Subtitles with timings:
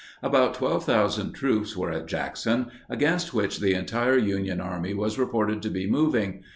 [0.23, 5.69] About 12,000 troops were at Jackson, against which the entire Union Army was reported to
[5.69, 6.41] be moving.